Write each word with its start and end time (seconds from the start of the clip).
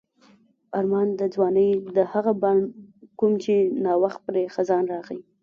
آرمان 0.77 1.07
د 1.19 1.21
ځوانۍ 1.33 1.69
د 1.95 1.97
هغه 2.13 2.31
بڼ 2.41 2.57
کوم 3.19 3.31
چې 3.43 3.53
نا 3.83 3.93
وخت 4.03 4.19
پرې 4.27 4.43
خزان 4.55 4.83
راغی. 4.93 5.19